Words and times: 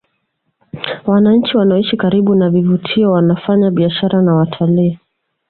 Wananchi 1.05 1.57
wanaoishi 1.57 1.97
karibu 1.97 2.35
na 2.35 2.49
vivutio 2.49 3.11
waanafanya 3.11 3.71
biashara 3.71 4.21
na 4.21 4.35
watalii 4.35 4.99